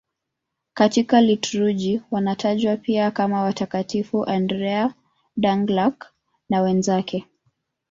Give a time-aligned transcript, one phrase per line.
[0.73, 4.93] Katika liturujia wanatajwa pia kama Watakatifu Andrea
[5.39, 6.05] Dũng-Lạc
[6.49, 7.27] na wenzake.